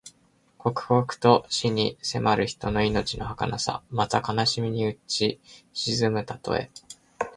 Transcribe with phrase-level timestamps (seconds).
[0.57, 3.83] 刻々と死に迫る人の命のはかなさ。
[3.91, 5.39] また、悲しみにうち
[5.73, 6.71] 沈むたとえ。